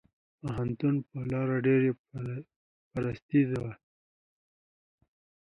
پوهنتون 0.41 0.95
په 1.07 1.17
لار 1.31 1.49
ډېره 1.65 1.91
فرصتي 2.89 3.41
وه. 3.51 3.71